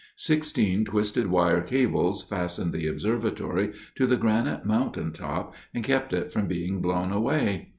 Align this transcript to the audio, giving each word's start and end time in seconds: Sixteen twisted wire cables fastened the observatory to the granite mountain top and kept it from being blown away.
Sixteen 0.15 0.83
twisted 0.83 1.27
wire 1.27 1.61
cables 1.61 2.23
fastened 2.23 2.73
the 2.73 2.87
observatory 2.87 3.71
to 3.93 4.07
the 4.07 4.17
granite 4.17 4.65
mountain 4.65 5.11
top 5.11 5.53
and 5.75 5.83
kept 5.83 6.11
it 6.11 6.33
from 6.33 6.47
being 6.47 6.81
blown 6.81 7.11
away. 7.11 7.69